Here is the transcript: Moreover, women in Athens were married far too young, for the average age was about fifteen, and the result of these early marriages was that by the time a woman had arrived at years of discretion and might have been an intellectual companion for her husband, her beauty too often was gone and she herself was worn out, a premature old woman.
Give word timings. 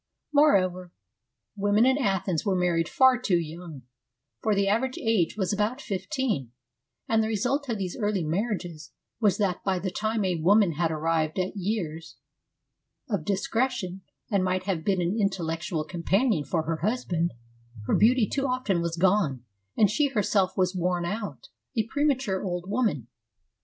Moreover, 0.33 0.91
women 1.55 1.85
in 1.85 1.99
Athens 1.99 2.43
were 2.43 2.55
married 2.55 2.89
far 2.89 3.19
too 3.19 3.37
young, 3.37 3.83
for 4.41 4.55
the 4.55 4.67
average 4.67 4.97
age 4.97 5.37
was 5.37 5.53
about 5.53 5.79
fifteen, 5.79 6.53
and 7.07 7.21
the 7.21 7.27
result 7.27 7.69
of 7.69 7.77
these 7.77 7.95
early 7.95 8.23
marriages 8.23 8.93
was 9.19 9.37
that 9.37 9.63
by 9.63 9.77
the 9.77 9.91
time 9.91 10.25
a 10.25 10.41
woman 10.41 10.71
had 10.71 10.89
arrived 10.91 11.37
at 11.37 11.55
years 11.55 12.15
of 13.11 13.23
discretion 13.25 14.01
and 14.31 14.43
might 14.43 14.63
have 14.63 14.83
been 14.83 15.01
an 15.03 15.15
intellectual 15.19 15.83
companion 15.83 16.45
for 16.45 16.63
her 16.63 16.77
husband, 16.77 17.35
her 17.85 17.93
beauty 17.93 18.27
too 18.27 18.47
often 18.47 18.81
was 18.81 18.97
gone 18.97 19.45
and 19.77 19.91
she 19.91 20.07
herself 20.07 20.57
was 20.57 20.73
worn 20.75 21.05
out, 21.05 21.49
a 21.77 21.83
premature 21.91 22.43
old 22.43 22.67
woman. 22.67 23.05